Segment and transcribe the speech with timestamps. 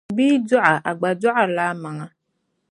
[0.15, 2.05] Bi yi dɔɣa,a gba dɔɣirila amaŋa.